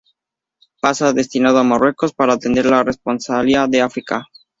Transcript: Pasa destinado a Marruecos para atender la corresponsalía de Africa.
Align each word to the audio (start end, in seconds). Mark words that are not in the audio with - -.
Pasa 0.81 1.13
destinado 1.13 1.59
a 1.59 1.63
Marruecos 1.63 2.11
para 2.11 2.33
atender 2.33 2.65
la 2.65 2.79
corresponsalía 2.79 3.67
de 3.67 3.81
Africa. 3.81 4.25